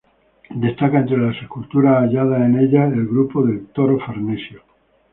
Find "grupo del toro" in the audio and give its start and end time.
3.05-3.99